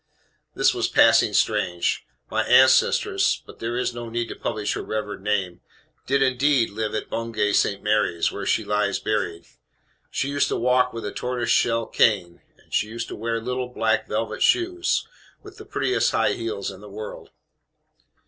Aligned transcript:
This 0.55 0.73
was 0.73 0.87
passing 0.87 1.31
strange. 1.31 2.07
My 2.31 2.41
ancestress 2.45 3.39
but 3.45 3.59
there 3.59 3.77
is 3.77 3.93
no 3.93 4.09
need 4.09 4.29
to 4.29 4.35
publish 4.35 4.73
her 4.73 4.81
revered 4.81 5.21
name 5.21 5.61
did 6.07 6.23
indeed 6.23 6.71
live 6.71 6.95
at 6.95 7.07
Bungay 7.11 7.53
St. 7.53 7.83
Mary's, 7.83 8.31
where 8.31 8.47
she 8.47 8.65
lies 8.65 8.97
buried. 8.97 9.45
She 10.09 10.29
used 10.29 10.47
to 10.47 10.55
walk 10.55 10.91
with 10.91 11.05
a 11.05 11.11
tortoise 11.11 11.51
shell 11.51 11.85
cane. 11.85 12.41
She 12.71 12.87
used 12.87 13.09
to 13.09 13.15
wear 13.15 13.39
little 13.39 13.69
black 13.69 14.07
velvet 14.07 14.41
shoes, 14.41 15.07
with 15.43 15.57
the 15.57 15.65
prettiest 15.65 16.13
high 16.13 16.33
heels 16.33 16.71
in 16.71 16.81
the 16.81 16.89
world. 16.89 17.29